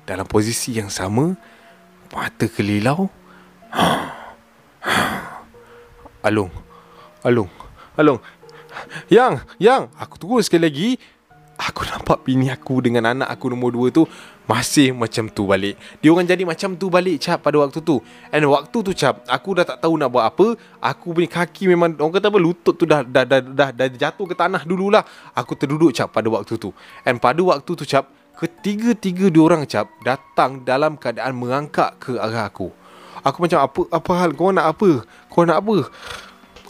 Dalam 0.07 0.27
posisi 0.27 0.75
yang 0.75 0.91
sama 0.91 1.39
Mata 2.11 2.51
kelilau 2.51 3.07
Alung. 6.27 6.51
Alung. 7.23 7.51
Alung 7.95 8.19
Yang 9.13 9.43
Yang 9.59 9.91
Aku 9.99 10.15
tunggu 10.21 10.39
sekali 10.45 10.65
lagi. 10.69 10.91
Aku 11.55 11.87
nampak 11.87 12.27
bini 12.27 12.51
aku 12.51 12.83
dengan 12.83 13.15
anak 13.15 13.31
aku 13.31 13.47
nombor 13.47 13.71
dua 13.71 13.87
tu 13.95 14.03
Masih 14.51 14.91
macam 14.91 15.31
tu 15.31 15.47
balik. 15.47 15.79
Dia 16.03 16.11
orang 16.11 16.27
jadi 16.27 16.43
macam 16.43 16.75
tu 16.75 16.91
balik 16.91 17.23
cap 17.23 17.47
pada 17.47 17.63
waktu 17.63 17.79
tu. 17.79 18.03
And 18.35 18.43
waktu 18.51 18.75
tu 18.83 18.91
cap 18.91 19.23
Aku 19.31 19.55
dah 19.55 19.63
tak 19.63 19.79
tahu 19.79 19.95
nak 19.95 20.11
buat 20.11 20.27
apa. 20.27 20.59
Aku 20.83 21.15
punya 21.15 21.31
kaki 21.31 21.71
memang 21.71 21.95
Orang 21.95 22.19
kata 22.19 22.27
apa 22.27 22.39
Lutut 22.43 22.75
tu 22.75 22.85
dah 22.91 23.07
dah, 23.07 23.23
dah, 23.23 23.39
dah, 23.39 23.71
dah, 23.71 23.87
jatuh 23.87 24.27
ke 24.27 24.35
tanah 24.35 24.67
dululah. 24.67 25.07
Aku 25.39 25.55
terduduk 25.55 25.95
cap 25.95 26.11
pada 26.11 26.27
waktu 26.27 26.59
tu. 26.59 26.75
And 27.07 27.23
pada 27.23 27.39
waktu 27.39 27.71
tu 27.71 27.87
cap 27.87 28.11
Ketiga-tiga 28.35 29.31
diorang 29.31 29.63
cap 29.71 29.87
Datang 30.03 30.67
dalam 30.67 30.99
keadaan 30.99 31.39
mengangkat 31.39 32.03
ke 32.03 32.19
arah 32.19 32.51
aku. 32.51 32.75
Aku 33.25 33.41
macam 33.41 33.63
apa 33.65 33.81
apa 33.89 34.13
hal? 34.21 34.31
Kau 34.37 34.53
nak 34.53 34.67
apa? 34.75 34.91
Kau 35.33 35.49
nak 35.49 35.65
apa? 35.65 35.89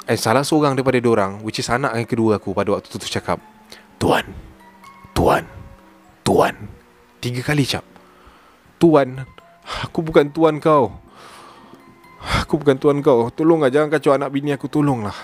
And 0.05 0.21
salah 0.21 0.45
seorang 0.45 0.77
daripada 0.77 1.01
diorang 1.01 1.41
Which 1.41 1.65
is 1.65 1.69
anak 1.73 1.97
yang 1.97 2.05
kedua 2.05 2.37
aku 2.37 2.53
pada 2.53 2.77
waktu 2.77 2.93
tu, 2.93 3.01
tu 3.01 3.09
cakap 3.09 3.41
Tuan 3.97 4.25
Tuan 5.17 5.49
Tuan. 6.25 6.57
Tiga 7.21 7.45
kali 7.45 7.69
cap. 7.69 7.85
Tuan 8.81 9.25
Aku 9.89 10.05
bukan 10.05 10.29
tuan 10.29 10.61
kau. 10.61 10.93
Aku 12.45 12.61
bukan 12.61 12.77
tuan 12.77 13.01
kau. 13.01 13.33
Tolonglah 13.33 13.73
jangan 13.73 13.89
kacau 13.89 14.13
anak 14.13 14.29
bini 14.29 14.53
aku 14.53 14.69
Tolonglah. 14.69 15.17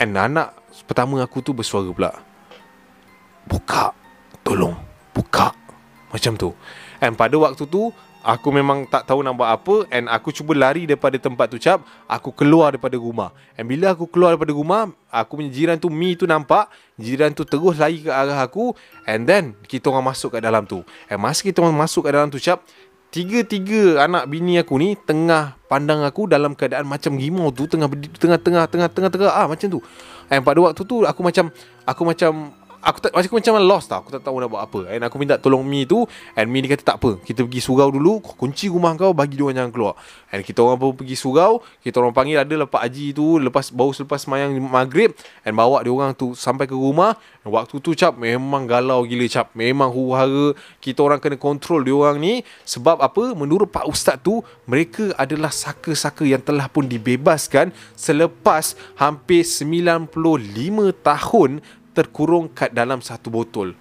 And 0.00 0.16
anak 0.16 0.52
pertama 0.84 1.20
aku 1.24 1.40
tu 1.40 1.56
bersuara 1.56 1.88
pula 1.88 2.12
Buka 3.48 3.92
Tolong 4.44 4.76
Buka. 5.16 5.52
Macam 6.12 6.36
tu. 6.36 6.52
And 7.00 7.16
pada 7.16 7.36
waktu 7.40 7.64
tu 7.68 7.92
Aku 8.26 8.50
memang 8.50 8.82
tak 8.90 9.06
tahu 9.06 9.22
nak 9.22 9.38
buat 9.38 9.50
apa 9.54 9.86
And 9.94 10.10
aku 10.10 10.34
cuba 10.34 10.50
lari 10.50 10.90
daripada 10.90 11.14
tempat 11.22 11.46
tu 11.54 11.58
cap. 11.62 11.86
Aku 12.10 12.34
keluar 12.34 12.74
daripada 12.74 12.98
rumah. 12.98 13.30
And 13.54 13.70
bila 13.70 13.94
aku 13.94 14.10
keluar 14.10 14.34
daripada 14.34 14.50
rumah 14.50 14.90
Aku 15.06 15.38
punya 15.38 15.54
jiran 15.54 15.78
tu 15.78 15.86
Mi 15.86 16.18
tu 16.18 16.26
nampak 16.26 16.66
Jiran 16.98 17.30
tu 17.30 17.46
terus 17.46 17.78
lari 17.78 18.02
ke 18.02 18.10
arah 18.10 18.42
aku 18.42 18.74
And 19.06 19.22
then 19.22 19.54
Kita 19.70 19.94
orang 19.94 20.10
masuk 20.10 20.34
kat 20.34 20.42
dalam 20.42 20.66
tu. 20.66 20.82
And 21.06 21.22
masa 21.22 21.46
kita 21.46 21.62
orang 21.62 21.78
masuk 21.78 22.10
kat 22.10 22.12
dalam 22.18 22.28
tu 22.28 22.42
cap 22.42 22.66
Tiga-tiga 23.08 24.04
anak 24.04 24.26
bini 24.26 24.58
aku 24.58 24.76
ni 24.76 24.98
Tengah 24.98 25.56
pandang 25.70 26.02
aku 26.02 26.26
dalam 26.26 26.58
keadaan 26.58 26.84
macam 26.84 27.16
gimau 27.16 27.54
tu 27.54 27.70
Tengah 27.70 27.88
tengah-tengah 28.18 28.66
Tengah-tengah 28.68 29.30
ah 29.30 29.46
macam 29.46 29.78
tu. 29.78 29.80
And 30.28 30.42
pada 30.42 30.58
waktu 30.58 30.82
tu 30.82 31.06
aku 31.06 31.20
macam 31.22 31.54
Aku 31.86 32.02
macam 32.02 32.57
aku 32.82 32.98
tak 33.02 33.10
aku 33.14 33.36
macam 33.38 33.58
lost 33.62 33.90
tau. 33.90 34.00
Aku 34.02 34.10
tak 34.14 34.22
tahu 34.22 34.38
nak 34.38 34.48
buat 34.50 34.62
apa. 34.64 34.80
And 34.90 35.02
aku 35.04 35.16
minta 35.18 35.36
tolong 35.36 35.62
Mi 35.66 35.84
tu 35.84 36.06
and 36.34 36.46
Mi 36.48 36.62
ni 36.62 36.68
kata 36.70 36.82
tak 36.82 36.96
apa. 37.02 37.18
Kita 37.22 37.42
pergi 37.44 37.60
surau 37.62 37.90
dulu, 37.90 38.22
kunci 38.22 38.70
rumah 38.70 38.94
kau 38.94 39.12
bagi 39.12 39.38
dia 39.38 39.44
orang 39.46 39.56
jangan 39.58 39.72
keluar. 39.74 39.94
And 40.30 40.40
kita 40.44 40.60
orang 40.62 40.78
pun 40.78 40.94
pergi 40.94 41.16
surau, 41.18 41.60
kita 41.82 41.98
orang 41.98 42.14
panggil 42.14 42.38
ada 42.40 42.54
lepas 42.54 42.80
haji 42.84 43.16
tu 43.16 43.40
lepas 43.40 43.72
baru 43.72 43.92
selepas 43.94 44.18
semayang 44.22 44.54
maghrib 44.60 45.12
and 45.42 45.54
bawa 45.56 45.82
dia 45.82 45.92
orang 45.92 46.12
tu 46.14 46.32
sampai 46.32 46.68
ke 46.70 46.76
rumah. 46.76 47.18
And 47.42 47.50
waktu 47.54 47.80
tu 47.82 47.92
cap 47.98 48.14
memang 48.16 48.68
galau 48.68 49.02
gila 49.04 49.26
cap. 49.26 49.52
Memang 49.56 49.90
huru-hara. 49.90 50.54
Kita 50.78 51.02
orang 51.02 51.18
kena 51.18 51.36
kontrol 51.40 51.82
dia 51.82 51.94
orang 51.94 52.18
ni 52.22 52.46
sebab 52.64 53.02
apa? 53.02 53.34
Menurut 53.34 53.68
Pak 53.68 53.86
Ustaz 53.88 54.20
tu, 54.22 54.40
mereka 54.68 55.10
adalah 55.16 55.50
saka-saka 55.52 56.22
yang 56.24 56.42
telah 56.44 56.70
pun 56.70 56.86
dibebaskan 56.86 57.70
selepas 57.94 58.78
hampir 58.98 59.42
95 59.42 60.12
tahun 61.02 61.50
terkurung 61.98 62.54
kat 62.54 62.70
dalam 62.70 63.02
satu 63.02 63.26
botol. 63.26 63.74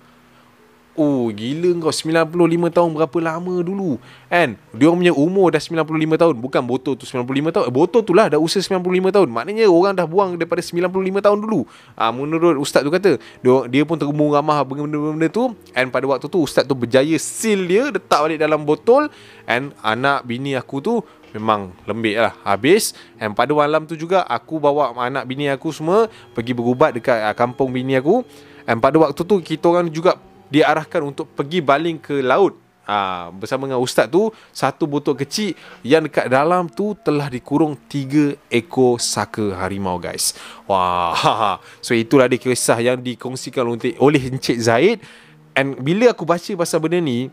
Oh, 0.97 1.29
gila 1.29 1.77
kau 1.77 1.93
95 1.93 2.73
tahun 2.73 2.89
berapa 2.97 3.17
lama 3.21 3.61
dulu. 3.61 4.01
Kan? 4.33 4.57
Dia 4.73 4.89
punya 4.89 5.13
umur 5.13 5.53
dah 5.53 5.61
95 5.61 6.17
tahun. 6.17 6.33
Bukan 6.41 6.61
botol 6.65 6.97
tu 6.97 7.05
95 7.05 7.53
tahun. 7.53 7.65
Eh, 7.69 7.73
botol 7.77 8.01
tu 8.01 8.17
lah 8.17 8.33
dah 8.33 8.41
usia 8.41 8.65
95 8.65 9.13
tahun. 9.13 9.29
Maknanya 9.29 9.69
orang 9.69 9.93
dah 9.93 10.09
buang 10.09 10.33
daripada 10.33 10.57
95 10.57 11.21
tahun 11.21 11.37
dulu. 11.37 11.69
Ah, 11.93 12.09
menurut 12.09 12.57
ustaz 12.57 12.81
tu 12.81 12.89
kata, 12.89 13.21
dia, 13.21 13.55
dia 13.69 13.83
pun 13.85 13.93
tergumung 14.01 14.33
ramah 14.33 14.65
benda-benda 14.65 15.29
tu. 15.29 15.53
And 15.77 15.93
pada 15.93 16.09
waktu 16.09 16.25
tu 16.25 16.41
ustaz 16.41 16.65
tu 16.65 16.73
berjaya 16.73 17.13
seal 17.21 17.69
dia, 17.69 17.93
letak 17.93 18.17
balik 18.17 18.41
dalam 18.41 18.65
botol. 18.65 19.13
And 19.45 19.77
anak 19.85 20.25
bini 20.25 20.57
aku 20.57 20.81
tu 20.81 21.05
memang 21.37 21.69
lembik 21.85 22.17
lah 22.17 22.33
habis 22.41 22.95
and 23.19 23.35
pada 23.35 23.51
malam 23.51 23.83
tu 23.83 23.93
juga 23.93 24.23
aku 24.25 24.57
bawa 24.57 24.95
anak 24.95 25.27
bini 25.27 25.51
aku 25.51 25.69
semua 25.75 26.07
pergi 26.31 26.55
berubat 26.55 26.95
dekat 26.95 27.19
uh, 27.19 27.35
kampung 27.35 27.69
bini 27.69 27.99
aku 27.99 28.23
and 28.65 28.79
pada 28.79 28.95
waktu 28.97 29.21
tu 29.21 29.35
kita 29.43 29.69
orang 29.69 29.91
juga 29.91 30.15
diarahkan 30.51 31.01
untuk 31.03 31.29
pergi 31.31 31.59
baling 31.63 31.97
ke 31.99 32.19
laut. 32.23 32.55
Ha, 32.87 33.27
bersama 33.35 33.67
dengan 33.67 33.83
ustaz 33.83 34.07
tu 34.07 34.31
satu 34.55 34.87
botol 34.87 35.11
kecil 35.19 35.51
yang 35.83 36.07
dekat 36.07 36.31
dalam 36.31 36.71
tu 36.71 36.95
telah 37.03 37.27
dikurung 37.27 37.75
tiga 37.91 38.31
ekor 38.47 38.95
saka 38.95 39.59
harimau 39.59 39.99
guys. 39.99 40.31
Wah 40.63 41.59
so 41.83 41.91
itulah 41.91 42.31
dia 42.31 42.39
kisah 42.39 42.79
yang 42.79 43.03
dikongsikan 43.03 43.67
oleh 43.99 44.21
Encik 44.31 44.55
Zaid. 44.63 45.03
And 45.51 45.75
bila 45.83 46.15
aku 46.15 46.23
baca 46.23 46.51
pasal 46.55 46.79
benda 46.79 47.03
ni 47.03 47.27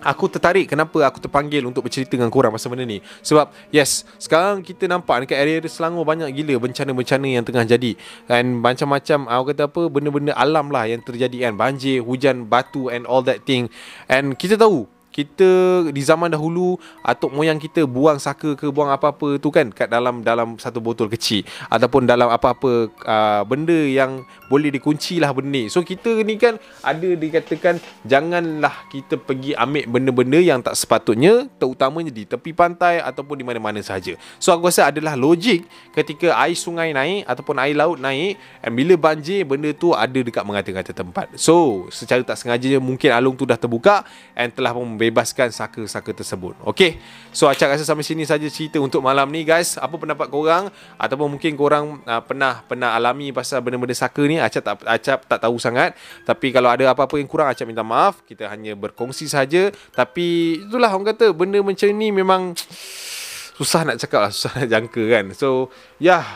Aku 0.00 0.28
tertarik 0.32 0.68
kenapa 0.68 1.04
aku 1.04 1.20
terpanggil 1.20 1.64
untuk 1.64 1.86
bercerita 1.86 2.16
dengan 2.16 2.32
korang 2.32 2.52
pasal 2.52 2.72
benda 2.72 2.88
ni. 2.88 3.04
Sebab 3.20 3.52
yes 3.72 4.08
Sekarang 4.16 4.64
kita 4.64 4.88
nampak 4.88 5.24
dekat 5.24 5.38
area 5.40 5.58
Selangor 5.68 6.04
banyak 6.08 6.32
gila 6.32 6.56
bencana-bencana 6.60 7.26
yang 7.28 7.44
tengah 7.44 7.64
jadi. 7.64 7.92
Dan 8.24 8.60
macam-macam 8.60 9.28
Aku 9.28 9.42
kata 9.52 9.62
apa 9.68 9.82
Benda-benda 9.92 10.32
alam 10.36 10.72
lah 10.72 10.88
yang 10.88 11.00
terjadi 11.04 11.50
kan. 11.50 11.52
Banjir, 11.56 12.00
hujan, 12.04 12.48
batu 12.48 12.88
and 12.88 13.04
all 13.04 13.20
that 13.24 13.44
thing. 13.44 13.68
And 14.08 14.36
kita 14.36 14.56
tahu 14.56 14.99
kita 15.12 15.48
di 15.92 16.00
zaman 16.00 16.32
dahulu 16.32 16.80
atuk 17.04 17.30
moyang 17.36 17.60
kita 17.60 17.84
buang 17.84 18.16
saka 18.16 18.56
ke 18.56 18.72
buang 18.72 18.88
apa-apa 18.88 19.36
tu 19.36 19.52
kan 19.52 19.68
kat 19.68 19.92
dalam 19.92 20.24
dalam 20.24 20.56
satu 20.56 20.80
botol 20.80 21.12
kecil 21.12 21.44
ataupun 21.68 22.08
dalam 22.08 22.32
apa-apa 22.32 22.88
uh, 23.04 23.42
benda 23.44 23.76
yang 23.76 24.24
boleh 24.48 24.72
dikunci 24.72 25.20
lah 25.20 25.30
benda 25.36 25.50
ni. 25.50 25.66
So 25.66 25.82
kita 25.82 26.22
ni 26.22 26.38
kan 26.38 26.56
ada 26.80 27.08
dikatakan 27.18 27.82
janganlah 28.06 28.86
kita 28.88 29.18
pergi 29.18 29.58
ambil 29.58 29.84
benda-benda 29.90 30.38
yang 30.38 30.62
tak 30.62 30.78
sepatutnya 30.78 31.50
terutamanya 31.58 32.14
di 32.14 32.24
tepi 32.24 32.54
pantai 32.54 33.02
ataupun 33.02 33.34
di 33.36 33.44
mana-mana 33.44 33.82
saja. 33.82 34.14
So 34.38 34.54
aku 34.54 34.70
rasa 34.70 34.94
adalah 34.94 35.18
logik 35.18 35.66
ketika 35.92 36.38
air 36.38 36.54
sungai 36.54 36.94
naik 36.94 37.26
ataupun 37.26 37.58
air 37.58 37.74
laut 37.74 37.98
naik 37.98 38.38
and 38.62 38.72
bila 38.78 38.94
banjir 38.94 39.42
benda 39.42 39.74
tu 39.74 39.92
ada 39.92 40.16
dekat 40.22 40.46
mengata-ngata 40.46 40.94
tempat. 40.94 41.34
So 41.34 41.86
secara 41.90 42.22
tak 42.22 42.38
sengaja 42.38 42.78
mungkin 42.78 43.10
alung 43.10 43.34
tu 43.34 43.44
dah 43.44 43.58
terbuka 43.58 44.06
and 44.38 44.54
telah 44.54 44.72
membebaskan 45.00 45.48
saka-saka 45.48 46.12
tersebut. 46.12 46.52
Okay. 46.68 47.00
So 47.32 47.48
Acak 47.48 47.72
rasa 47.72 47.88
sampai 47.88 48.04
sini 48.04 48.28
saja 48.28 48.44
cerita 48.52 48.76
untuk 48.76 49.00
malam 49.00 49.24
ni 49.32 49.48
guys. 49.48 49.80
Apa 49.80 49.96
pendapat 49.96 50.28
korang 50.28 50.68
ataupun 51.00 51.40
mungkin 51.40 51.56
korang 51.56 52.04
uh, 52.04 52.20
pernah 52.20 52.60
pernah 52.68 52.92
alami 52.92 53.32
pasal 53.32 53.64
benda-benda 53.64 53.96
saka 53.96 54.20
ni 54.28 54.36
Acak 54.36 54.60
tak 54.60 54.76
Acak 54.84 55.24
tak 55.24 55.40
tahu 55.40 55.56
sangat. 55.56 55.96
Tapi 56.28 56.52
kalau 56.52 56.68
ada 56.68 56.92
apa-apa 56.92 57.16
yang 57.16 57.24
kurang 57.24 57.48
Acak 57.48 57.64
minta 57.64 57.80
maaf. 57.80 58.20
Kita 58.28 58.52
hanya 58.52 58.76
berkongsi 58.76 59.24
saja. 59.24 59.72
Tapi 59.96 60.60
itulah 60.68 60.92
orang 60.92 61.16
kata 61.16 61.32
benda 61.32 61.64
macam 61.64 61.88
ni 61.96 62.12
memang 62.12 62.52
susah 63.58 63.88
nak 63.88 63.96
cakap 63.96 64.28
lah, 64.28 64.30
susah 64.36 64.52
nak 64.60 64.68
jangka 64.68 65.02
kan. 65.08 65.24
So, 65.32 65.72
ya. 65.96 66.20
Yeah. 66.20 66.26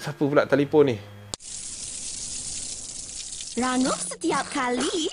Siapa 0.00 0.24
pula 0.24 0.48
telefon 0.48 0.90
ni? 0.90 0.96
Rangup 3.60 4.00
setiap 4.00 4.48
kali 4.48 5.12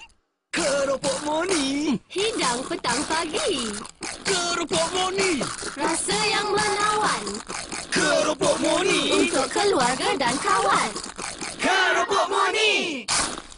Keropok 0.57 1.21
Moni 1.21 1.93
Hidang 2.09 2.65
petang 2.65 2.97
pagi 3.05 3.69
Keropok 4.25 4.89
Moni 4.89 5.37
Rasa 5.77 6.17
yang 6.25 6.49
menawan 6.49 7.25
Keropok 7.93 8.57
Moni 8.57 9.21
Untuk 9.21 9.45
keluarga 9.53 10.17
dan 10.17 10.33
kawan 10.41 10.89
Keropok 11.61 12.25
Moni 12.25 13.05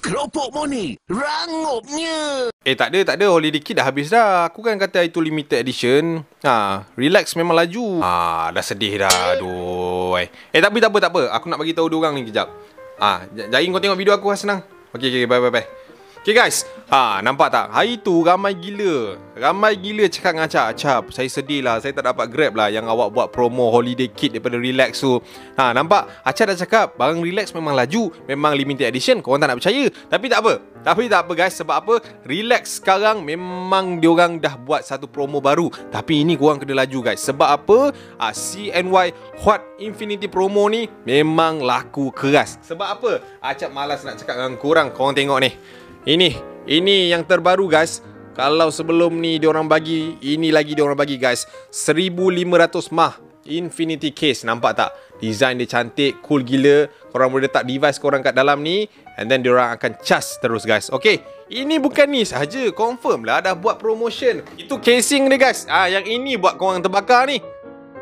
Keropok 0.03 0.51
Moni 0.51 0.99
Rangupnya 1.07 2.51
Eh 2.67 2.75
tak 2.75 2.91
ada, 2.91 3.15
tak 3.15 3.15
ada. 3.15 3.31
Holiday 3.31 3.63
Kit 3.63 3.79
dah 3.79 3.87
habis 3.87 4.11
dah. 4.11 4.51
Aku 4.51 4.59
kan 4.59 4.75
kata 4.75 5.07
itu 5.07 5.23
limited 5.23 5.63
edition. 5.63 6.27
Ha, 6.43 6.83
relax 6.99 7.39
memang 7.39 7.55
laju. 7.55 8.03
Ha, 8.03 8.51
dah 8.51 8.59
sedih 8.59 8.99
dah. 8.99 9.39
Aduh. 9.39 10.19
Eh, 10.19 10.27
eh 10.51 10.59
tapi 10.59 10.83
tak 10.83 10.91
apa, 10.91 11.07
tak 11.07 11.11
apa. 11.15 11.31
Aku 11.39 11.47
nak 11.47 11.63
bagi 11.63 11.71
tahu 11.71 11.87
dia 11.87 11.97
orang 12.03 12.19
ni 12.19 12.27
kejap. 12.27 12.51
Ah, 12.99 13.23
ha, 13.23 13.47
jadi 13.47 13.63
kau 13.71 13.79
tengok 13.79 13.95
video 13.95 14.13
aku 14.13 14.27
lah 14.27 14.37
senang. 14.37 14.59
Okey, 14.91 15.07
okey, 15.07 15.25
bye 15.25 15.39
bye 15.39 15.49
bye. 15.49 15.78
Okay 16.19 16.35
guys, 16.35 16.67
ha, 16.91 17.23
nampak 17.23 17.47
tak? 17.47 17.71
Hari 17.71 18.03
tu 18.03 18.27
ramai 18.27 18.51
gila. 18.51 19.15
Ramai 19.39 19.79
gila 19.79 20.03
cakap 20.11 20.35
dengan 20.35 20.51
Acap. 20.51 20.65
Acap, 20.75 21.03
saya 21.15 21.31
sedih 21.31 21.63
lah. 21.63 21.79
Saya 21.79 21.95
tak 21.95 22.11
dapat 22.11 22.27
grab 22.27 22.59
lah 22.59 22.67
yang 22.67 22.91
awak 22.91 23.15
buat 23.15 23.27
promo 23.31 23.71
holiday 23.71 24.11
kit 24.11 24.35
daripada 24.35 24.59
Relax 24.59 24.99
tu. 24.99 25.15
Ha, 25.55 25.71
nampak? 25.71 26.11
Acap 26.27 26.51
dah 26.51 26.57
cakap, 26.59 26.87
barang 26.99 27.23
Relax 27.23 27.55
memang 27.55 27.71
laju. 27.71 28.11
Memang 28.27 28.51
limited 28.51 28.91
edition. 28.91 29.23
Korang 29.23 29.39
tak 29.39 29.47
nak 29.47 29.63
percaya. 29.63 29.87
Tapi 29.87 30.25
tak 30.27 30.39
apa. 30.43 30.53
Tapi 30.83 31.03
tak 31.07 31.19
apa 31.23 31.31
guys. 31.39 31.55
Sebab 31.55 31.75
apa? 31.87 31.95
Relax 32.27 32.83
sekarang 32.83 33.23
memang 33.23 34.03
diorang 34.03 34.43
dah 34.43 34.59
buat 34.59 34.83
satu 34.83 35.07
promo 35.07 35.39
baru. 35.39 35.71
Tapi 35.87 36.27
ini 36.27 36.35
korang 36.35 36.59
kena 36.59 36.83
laju 36.83 36.99
guys. 36.99 37.23
Sebab 37.23 37.47
apa? 37.47 37.95
Ha, 38.19 38.35
CNY 38.35 39.39
Hot 39.47 39.63
Infinity 39.79 40.27
promo 40.27 40.67
ni 40.67 40.91
memang 41.07 41.63
laku 41.63 42.11
keras. 42.11 42.59
Sebab 42.67 42.87
apa? 42.99 43.11
Acap 43.39 43.71
malas 43.71 44.03
nak 44.03 44.19
cakap 44.19 44.35
dengan 44.35 44.59
korang. 44.59 44.91
Korang 44.91 45.15
tengok 45.15 45.39
ni. 45.39 45.55
Ini, 46.09 46.33
ini 46.65 47.13
yang 47.13 47.21
terbaru 47.21 47.69
guys. 47.69 48.01
Kalau 48.33 48.73
sebelum 48.73 49.13
ni 49.21 49.37
diorang 49.37 49.69
bagi, 49.69 50.17
ini 50.25 50.49
lagi 50.49 50.73
diorang 50.73 50.97
bagi 50.97 51.21
guys. 51.21 51.45
1500 51.69 52.89
mah 52.89 53.13
Infinity 53.45 54.09
case, 54.09 54.41
nampak 54.41 54.73
tak? 54.73 54.89
Design 55.21 55.61
dia 55.61 55.69
cantik, 55.69 56.17
cool 56.25 56.41
gila. 56.41 56.89
Korang 57.13 57.29
boleh 57.29 57.45
letak 57.45 57.65
device 57.65 58.01
korang 58.01 58.25
kat 58.25 58.33
dalam 58.33 58.61
ni 58.61 58.89
and 59.21 59.29
then 59.29 59.45
diorang 59.45 59.69
akan 59.73 60.01
charge 60.01 60.37
terus 60.41 60.65
guys. 60.65 60.89
Okay, 60.89 61.21
ini 61.49 61.77
bukan 61.77 62.09
ni 62.09 62.25
sahaja, 62.25 62.73
confirm 62.73 63.25
lah 63.25 63.45
dah 63.45 63.53
buat 63.53 63.77
promotion. 63.77 64.41
Itu 64.57 64.81
casing 64.81 65.29
dia 65.29 65.37
guys. 65.37 65.69
Ah, 65.69 65.89
yang 65.89 66.09
ini 66.09 66.41
buat 66.41 66.57
korang 66.57 66.81
terbakar 66.81 67.29
ni. 67.29 67.37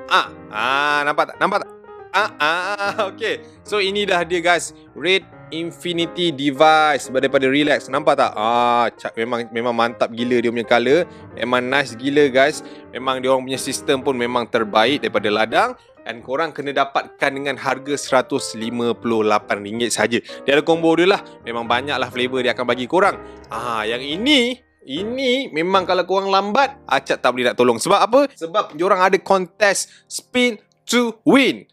Ah, 0.07 0.31
ah 0.47 0.99
nampak 1.03 1.35
tak? 1.35 1.35
Nampak 1.43 1.57
tak? 1.63 1.69
Ah, 2.15 2.31
ah, 2.39 2.95
okay. 3.11 3.43
So 3.67 3.83
ini 3.83 4.07
dah 4.07 4.23
dia 4.23 4.39
guys. 4.39 4.71
Red 4.95 5.36
Infinity 5.47 6.35
device 6.35 7.07
daripada 7.07 7.47
Relax. 7.47 7.87
Nampak 7.87 8.19
tak? 8.19 8.31
Ah, 8.35 8.91
cak 8.91 9.15
memang 9.15 9.47
memang 9.55 9.71
mantap 9.71 10.11
gila 10.11 10.43
dia 10.43 10.51
punya 10.51 10.67
color. 10.67 11.07
Memang 11.39 11.63
nice 11.63 11.95
gila 11.95 12.27
guys. 12.27 12.59
Memang 12.91 13.23
dia 13.23 13.31
orang 13.31 13.47
punya 13.47 13.59
sistem 13.59 14.03
pun 14.03 14.19
memang 14.19 14.43
terbaik 14.51 15.07
daripada 15.07 15.31
ladang 15.31 15.69
dan 16.03 16.19
korang 16.19 16.51
kena 16.51 16.75
dapatkan 16.75 17.31
dengan 17.31 17.55
harga 17.55 17.95
RM158 17.95 19.87
saja. 19.91 20.19
Dia 20.43 20.51
ada 20.59 20.63
combo 20.63 20.91
dia 20.99 21.07
lah. 21.07 21.23
Memang 21.47 21.63
banyaklah 21.63 22.11
flavor 22.11 22.43
dia 22.43 22.51
akan 22.51 22.65
bagi 22.67 22.87
korang. 22.87 23.15
Ah, 23.47 23.87
yang 23.87 24.03
ini 24.03 24.59
ini 24.87 25.51
memang 25.51 25.83
kalau 25.83 26.07
korang 26.07 26.31
lambat, 26.31 26.79
Acak 26.87 27.19
tak 27.19 27.29
boleh 27.35 27.51
nak 27.51 27.59
tolong. 27.59 27.75
Sebab 27.75 27.99
apa? 27.99 28.31
Sebab 28.31 28.75
diorang 28.79 29.03
ada 29.03 29.19
kontes 29.19 29.91
spin 30.07 30.55
to 30.87 31.11
win. 31.27 31.67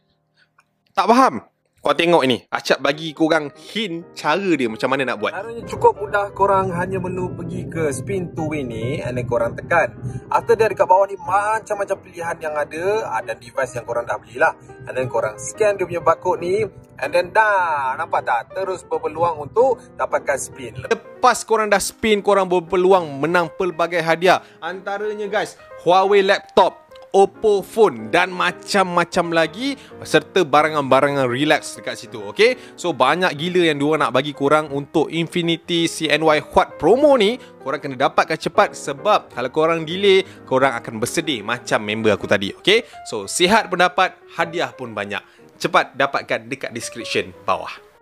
Tak 0.94 1.06
faham? 1.10 1.53
Kau 1.84 1.92
tengok 1.92 2.24
ini. 2.24 2.40
Acap 2.48 2.80
bagi 2.80 3.12
korang 3.12 3.52
hint 3.52 4.16
cara 4.16 4.56
dia 4.56 4.72
macam 4.72 4.88
mana 4.88 5.04
nak 5.04 5.20
buat. 5.20 5.36
Caranya 5.36 5.64
cukup 5.68 6.00
mudah. 6.00 6.32
Korang 6.32 6.72
hanya 6.72 6.96
perlu 6.96 7.28
pergi 7.36 7.68
ke 7.68 7.92
spin 7.92 8.32
to 8.32 8.48
win 8.48 8.72
ni 8.72 9.04
and 9.04 9.20
then 9.20 9.28
korang 9.28 9.52
tekan. 9.52 9.92
After 10.32 10.56
that 10.56 10.72
dekat 10.72 10.88
bawah 10.88 11.04
ni 11.04 11.20
macam-macam 11.20 11.96
pilihan 12.00 12.40
yang 12.40 12.56
ada. 12.56 13.12
Ada 13.20 13.36
device 13.36 13.76
yang 13.76 13.84
korang 13.84 14.08
dah 14.08 14.16
belilah. 14.16 14.56
And 14.88 14.96
then 14.96 15.12
korang 15.12 15.36
scan 15.36 15.76
dia 15.76 15.84
punya 15.84 16.00
barcode 16.00 16.40
ni. 16.40 16.64
And 17.04 17.12
then 17.12 17.36
dah. 17.36 18.00
Nampak 18.00 18.24
tak? 18.24 18.56
Terus 18.56 18.80
berpeluang 18.88 19.44
untuk 19.44 19.76
dapatkan 20.00 20.40
spin. 20.40 20.88
Lepas 20.88 21.44
korang 21.44 21.68
dah 21.68 21.84
spin, 21.84 22.24
korang 22.24 22.48
berpeluang 22.48 23.20
menang 23.20 23.52
pelbagai 23.60 24.00
hadiah. 24.00 24.40
Antaranya 24.64 25.28
guys, 25.28 25.60
Huawei 25.84 26.24
laptop 26.24 26.83
Oppo 27.14 27.62
phone 27.62 28.10
dan 28.10 28.34
macam-macam 28.34 29.30
lagi 29.30 29.78
serta 30.02 30.42
barangan-barangan 30.42 31.30
relax 31.30 31.78
dekat 31.78 31.94
situ 31.94 32.18
okey? 32.34 32.58
So 32.74 32.90
banyak 32.90 33.30
gila 33.38 33.70
yang 33.70 33.78
dua 33.78 33.94
nak 34.02 34.10
bagi 34.10 34.34
korang 34.34 34.66
untuk 34.74 35.06
Infinity 35.14 35.86
CNY 35.86 36.42
Hot 36.50 36.74
promo 36.74 37.14
ni 37.14 37.38
korang 37.62 37.78
kena 37.78 38.10
dapatkan 38.10 38.34
cepat 38.34 38.74
sebab 38.74 39.30
kalau 39.30 39.50
korang 39.54 39.86
delay 39.86 40.26
korang 40.42 40.74
akan 40.74 40.98
bersedih 40.98 41.46
macam 41.46 41.86
member 41.86 42.18
aku 42.18 42.26
tadi 42.26 42.50
okey? 42.58 42.82
So 43.06 43.30
sihat 43.30 43.70
pendapat 43.70 44.18
hadiah 44.34 44.74
pun 44.74 44.90
banyak. 44.90 45.22
Cepat 45.54 45.94
dapatkan 45.94 46.50
dekat 46.50 46.74
description 46.74 47.30
bawah 47.46 47.93